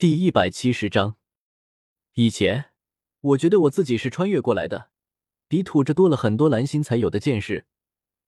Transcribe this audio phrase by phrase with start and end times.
[0.00, 1.16] 第一百七十章，
[2.12, 2.66] 以前
[3.20, 4.90] 我觉得我自己是穿越过来的，
[5.48, 7.66] 比土着多了很多蓝星才有的见识。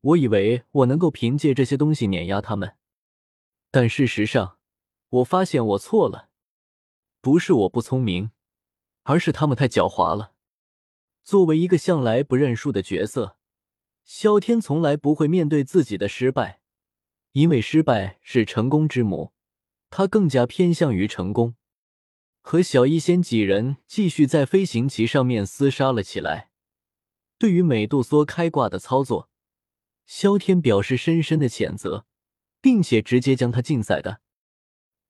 [0.00, 2.74] 我以为我能够凭借这些东西碾压他们，
[3.70, 4.58] 但事实上，
[5.10, 6.30] 我发现我错了。
[7.20, 8.32] 不是我不聪明，
[9.04, 10.32] 而是他们太狡猾了。
[11.22, 13.36] 作为一个向来不认输的角色，
[14.02, 16.62] 萧天从来不会面对自己的失败，
[17.30, 19.32] 因为失败是成功之母。
[19.88, 21.54] 他更加偏向于成功。
[22.50, 26.50] 和小医仙几人继续在飞行棋上面厮杀了起来。
[27.38, 29.30] 对于美杜莎开挂的操作，
[30.04, 32.06] 萧天表示深深的谴责，
[32.60, 34.20] 并且直接将他禁赛的。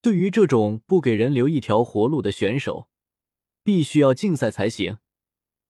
[0.03, 2.91] 对于这种不给人留一条活路的选手，
[3.65, 4.99] 必须要禁赛才行。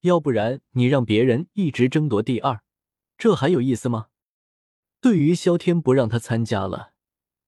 [0.00, 2.64] 要不然你让别人一直争夺第二，
[3.16, 4.08] 这还有意思吗？
[5.00, 6.94] 对于萧天不让他参加了，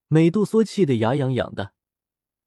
[0.06, 1.72] 美杜莎气得牙痒痒的。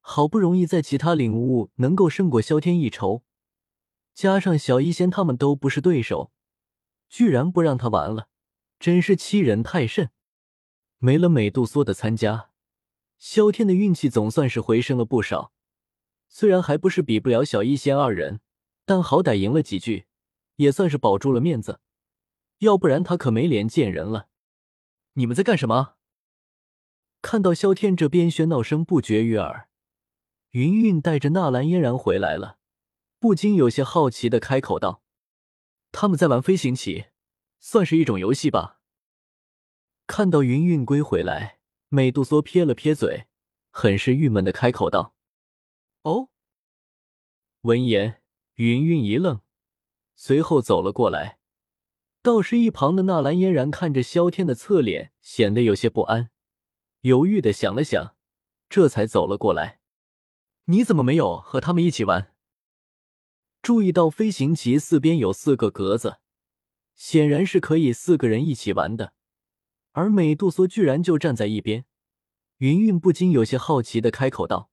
[0.07, 3.23] 好不容易在其他领悟能够胜过萧天一筹，
[4.13, 6.31] 加上小医仙他们都不是对手，
[7.09, 8.29] 居然不让他玩了，
[8.79, 10.11] 真是欺人太甚。
[10.99, 12.51] 没了美杜莎的参加，
[13.17, 15.51] 萧天的运气总算是回升了不少。
[16.29, 18.41] 虽然还不是比不了小医仙二人。
[18.87, 20.05] 但好歹赢了几句，
[20.57, 21.79] 也算是保住了面子，
[22.59, 24.27] 要不然他可没脸见人了。
[25.13, 25.95] 你们在干什么？
[27.23, 29.69] 看到萧天这边喧闹声不绝于耳，
[30.55, 32.59] 云云带着纳兰嫣然回来了，
[33.19, 35.03] 不禁有些好奇的开口道
[35.91, 37.07] ：“他们在玩飞行棋，
[37.59, 38.79] 算是一种游戏吧。”
[40.07, 43.25] 看到云云归回来，美杜莎撇了撇嘴，
[43.69, 45.13] 很是郁闷的开口道
[46.03, 46.29] ：“哦。”
[47.63, 48.21] 闻言。
[48.53, 49.41] 云云一愣，
[50.15, 51.39] 随后走了过来。
[52.21, 56.29] 倒是一旁的纳兰嫣然看着萧天的侧脸，显得有些不安，
[57.01, 58.15] 犹豫的想了想，
[58.69, 59.81] 这才走了过来。
[60.65, 62.33] 你怎么没有和他们一起玩？
[63.61, 66.17] 注意到飞行棋四边有四个格子，
[66.95, 69.13] 显然是可以四个人一起玩的。
[69.91, 71.85] 而美杜莎居然就站在一边，
[72.57, 74.71] 云云不禁有些好奇的开口道：“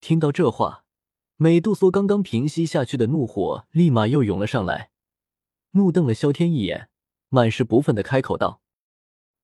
[0.00, 0.84] 听到这话。”
[1.38, 4.90] 美杜莎刚刚平息下去的怒火，立马又涌了上来，
[5.72, 6.88] 怒瞪了萧天一眼，
[7.28, 8.62] 满是不忿的开口道：“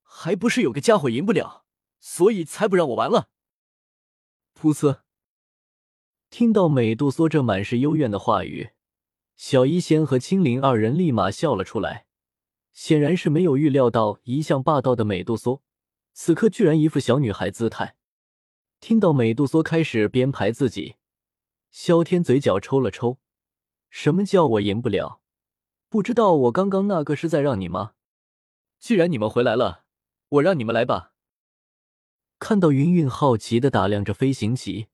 [0.02, 1.66] 还不是有个家伙赢不了，
[2.00, 3.28] 所以才不让我玩了。”
[4.58, 5.02] 噗呲！
[6.32, 8.70] 听到美杜莎这满是幽怨的话语，
[9.36, 12.06] 小医仙和青灵二人立马笑了出来，
[12.72, 15.60] 显然是没有预料到一向霸道的美杜莎，
[16.14, 17.96] 此刻居然一副小女孩姿态。
[18.80, 20.96] 听到美杜莎开始编排自己。
[21.70, 23.18] 萧天嘴角抽了抽，
[23.90, 25.20] 什么叫我赢不了？
[25.90, 27.92] 不知道我刚刚那个是在让你吗？
[28.78, 29.84] 既然你们回来了，
[30.30, 31.12] 我让你们来吧。
[32.38, 34.86] 看到云云好奇的打量着飞行棋，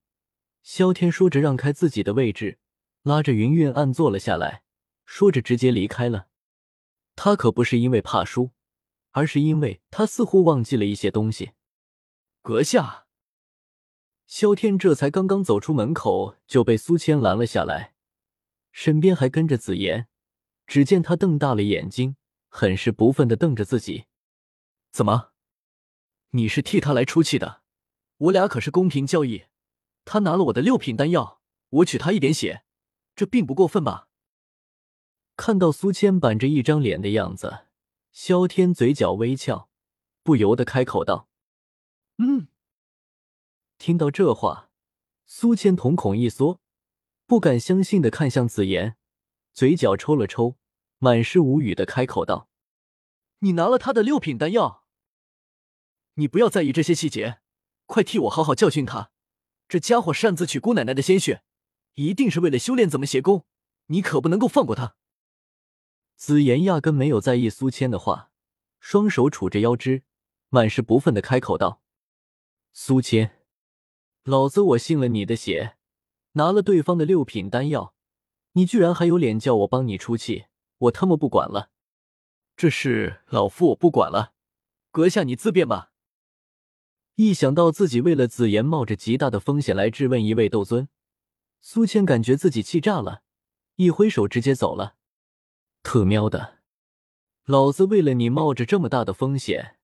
[0.71, 2.59] 萧天说着让开自己的位置，
[3.01, 4.61] 拉着云云暗坐了下来，
[5.03, 6.27] 说着直接离开了。
[7.15, 8.51] 他可不是因为怕输，
[9.09, 11.53] 而是因为他似乎忘记了一些东西。
[12.43, 13.07] 阁下。
[14.27, 17.95] 萧天这才刚刚走出门口，就被苏千拦了下来，
[18.71, 20.07] 身边还跟着紫妍。
[20.67, 22.15] 只见他瞪大了眼睛，
[22.47, 24.05] 很是不忿的瞪着自己
[24.93, 25.31] ：“怎么？
[26.29, 27.63] 你是替他来出气的？
[28.17, 29.45] 我俩可是公平交易，
[30.11, 31.39] 他拿了我的六品丹药，
[31.69, 32.63] 我取他一点血，
[33.15, 34.07] 这并不过分吧？”
[35.37, 37.67] 看到苏谦板着一张脸的样子，
[38.11, 39.69] 萧天嘴角微翘，
[40.23, 41.29] 不由得开口道
[42.17, 42.47] ：“嗯。”
[43.77, 44.71] 听到这话，
[45.27, 46.59] 苏谦瞳孔一缩，
[47.27, 48.97] 不敢相信的看向紫妍，
[49.53, 50.57] 嘴角抽了抽，
[50.97, 52.49] 满是无语的开口道
[53.41, 54.85] ：“你拿了他的六品丹药？
[56.15, 57.41] 你不要在意这些细节，
[57.85, 59.11] 快替我好好教训他！
[59.69, 61.43] 这家伙擅自取姑奶奶的鲜血，
[61.93, 63.45] 一定是为了修炼怎么邪功，
[63.85, 64.95] 你可不能够放过他！”
[66.17, 68.31] 紫妍压根没有在意苏谦的话，
[68.79, 70.03] 双手杵着腰肢，
[70.49, 71.83] 满是不忿的开口道
[72.73, 73.43] ：“苏谦。”
[74.25, 75.77] 老子我信了你的邪，
[76.33, 77.93] 拿了对方的六品丹药，
[78.53, 80.47] 你居然还有脸叫我帮你出气？
[80.79, 81.69] 我他妈不管了！
[82.57, 84.33] 这事老夫我不管了，
[84.91, 85.91] 阁下你自便吧。
[87.21, 90.87] 一想到自己为了紫妍冒着极大的风险来质问一位斗尊，
[91.59, 93.23] 苏谦感觉自己气炸了，
[93.75, 94.95] 一挥手直接走了。
[95.83, 96.59] 特喵的，
[97.43, 99.75] 老子为了你冒着这么大的风险，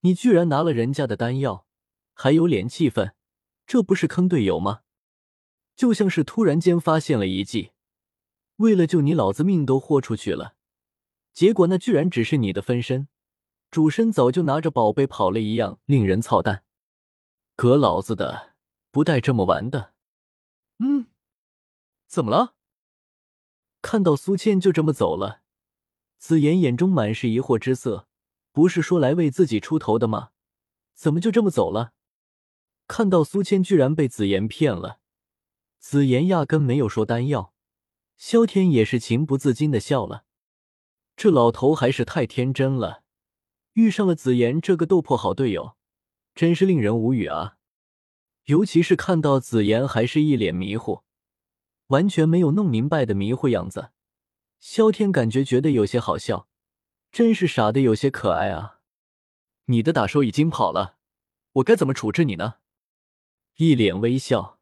[0.00, 1.66] 你居然拿了人家的丹药，
[2.14, 3.12] 还有脸气愤？
[3.66, 4.80] 这不是坑队友吗？
[5.76, 7.72] 就像是突然间发现了一计，
[8.56, 10.54] 为了救你，老子命都豁出去了，
[11.34, 13.08] 结果那居然只是你的分身，
[13.70, 16.64] 主身早就拿着宝贝跑了一样，令人操蛋！
[17.60, 18.54] 革老子的，
[18.90, 19.92] 不带这么玩的！
[20.78, 21.08] 嗯，
[22.06, 22.54] 怎么了？
[23.82, 25.42] 看到苏倩就这么走了，
[26.16, 28.08] 紫妍眼中满是疑惑之色。
[28.50, 30.30] 不是说来为自己出头的吗？
[30.94, 31.92] 怎么就这么走了？
[32.88, 35.00] 看到苏倩居然被紫妍骗了，
[35.78, 37.52] 紫妍压根没有说丹药。
[38.16, 40.24] 萧天也是情不自禁的笑了。
[41.14, 43.02] 这老头还是太天真了，
[43.74, 45.76] 遇上了紫妍这个斗破好队友，
[46.40, 47.58] 真是令人无语啊！
[48.44, 51.02] 尤其是看到紫妍还是一脸迷糊。
[51.88, 53.90] 完全没有弄明白的迷糊样子，
[54.58, 56.48] 萧天感觉觉得有些好笑，
[57.12, 58.80] 真是傻的有些可爱啊！
[59.66, 60.96] 你的打手已经跑了，
[61.52, 62.54] 我该怎么处置你呢？
[63.56, 64.58] 一脸微笑，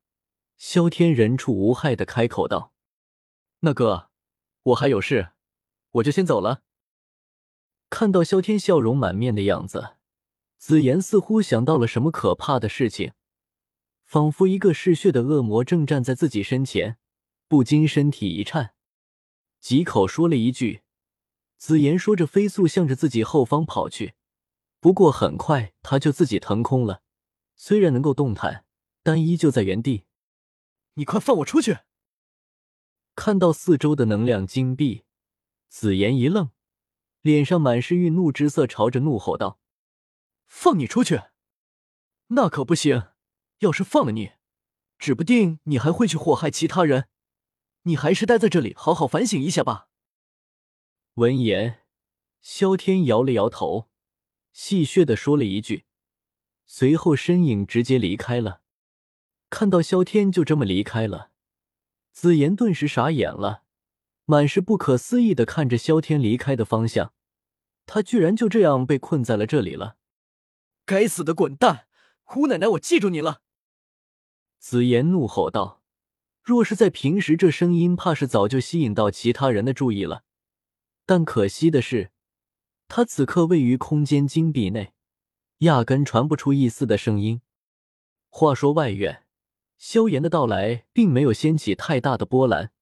[0.56, 2.72] 萧天人畜无害的开口道
[3.62, 4.10] ：“那哥，
[4.64, 5.28] 我还有事，
[5.92, 6.64] 我就先走了。”
[7.88, 9.97] 看到萧天笑容满面的样子，
[10.58, 13.12] 紫妍似乎想到了什么可怕的事情，
[14.04, 16.98] 仿佛一个嗜血的恶魔正站在自己身前。
[17.46, 18.74] 不禁身体一颤，
[19.58, 20.82] 几口说了一句
[21.56, 24.12] ：“紫妍说着，飞速向着自己后方跑去。
[24.80, 27.00] 不过很快，他就自己腾空了，
[27.56, 28.66] 虽然能够动弹，
[29.02, 30.04] 但依旧在原地。
[30.94, 31.78] 你快放我出去！”
[33.16, 35.04] 看到四周的能量金币，
[35.70, 36.50] 紫妍一愣，
[37.22, 39.58] 脸上满是愠怒之色，朝着怒吼道
[40.48, 41.22] ：“放你出去？
[42.28, 43.08] 那可不行！
[43.60, 44.32] 要是放了你，
[44.98, 47.08] 指不定你还会去祸害其他人。”
[47.82, 49.88] 你还是待在这里，好好反省一下吧。
[51.14, 51.84] 闻言，
[52.42, 53.88] 萧天摇了摇头，
[54.52, 55.86] 戏谑的说了一句，
[56.66, 58.60] 随后身影直接离开了。
[59.48, 61.30] 看到萧天就这么离开了，
[62.12, 63.62] 紫妍顿时傻眼了，
[64.26, 67.14] 满是不可思议的看着萧天离开的方向。
[67.86, 69.96] 他居然就这样被困在了这里了！
[70.88, 71.86] 该死的滚蛋！
[72.24, 73.42] 胡奶奶，我记住你了！
[74.58, 75.82] 紫妍怒吼道。
[76.42, 80.24] 若是在平时，这声音怕是早就吸引到其他人的注意了。
[81.04, 82.10] 但可惜的是，
[82.88, 84.94] 他此刻位于空间金币内，
[85.58, 87.42] 压根传不出一丝的声音。
[88.30, 89.26] 话说外院，
[89.76, 92.72] 萧炎的到来并没有掀起太大的波澜，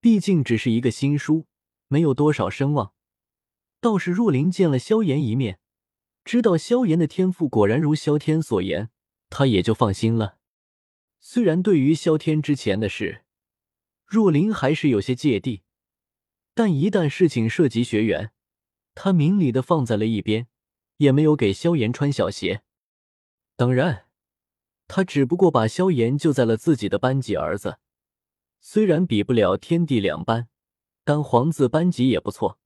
[0.00, 1.46] 毕竟只是一个新书，
[1.86, 2.92] 没有多少声望。
[3.80, 5.60] 倒是若琳见了萧炎一面，
[6.24, 8.90] 知道萧炎的天赋果然如萧天所言，
[9.28, 10.38] 他也就放心了。
[11.18, 13.24] 虽然对于萧天之前的事，
[14.06, 15.62] 若琳还是有些芥蒂，
[16.54, 18.32] 但一旦事情涉及学员，
[18.94, 20.46] 他明理的放在了一边，
[20.98, 22.62] 也没有给萧炎穿小鞋。
[23.56, 24.06] 当然，
[24.86, 27.78] 他只不过把萧炎救在了自己的班级儿子，
[28.60, 30.48] 虽然比不了天地两班，
[31.02, 32.59] 但皇子班级也不错。